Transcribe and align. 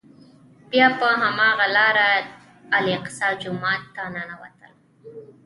بیا 0.69 0.87
په 0.99 1.07
هماغه 1.21 1.67
لاره 1.75 2.09
الاقصی 2.77 3.29
جومات 3.41 3.81
ته 3.95 4.03
ننوتل. 4.13 4.73